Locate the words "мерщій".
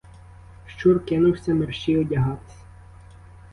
1.53-1.97